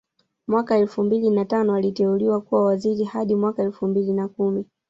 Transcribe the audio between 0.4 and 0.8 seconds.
Mwaka